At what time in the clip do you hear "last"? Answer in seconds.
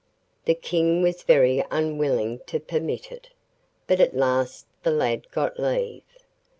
4.17-4.65